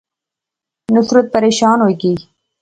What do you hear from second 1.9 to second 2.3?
گئی